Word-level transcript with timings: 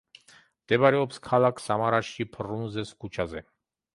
მდებარეობს 0.61 1.19
ქალაქ 1.27 1.61
სამარაში 1.67 2.27
ფრუნზეს 2.37 2.97
ქუჩაზე. 3.05 3.45